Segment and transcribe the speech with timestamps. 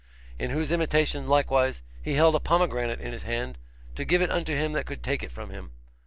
[0.39, 3.59] In whose imitation, likewise, he held a pomegranate in his hand,
[3.93, 5.73] to give it unto him that could take it from him.